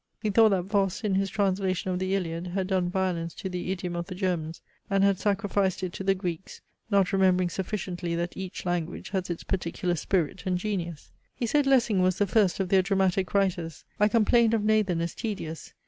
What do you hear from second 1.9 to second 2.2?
of THE